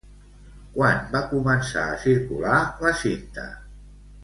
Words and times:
Quan 0.77 1.03
va 1.17 1.21
començar 1.33 1.83
a 1.91 1.99
circular 2.05 2.57
la 2.87 2.95
cinta? 3.05 3.47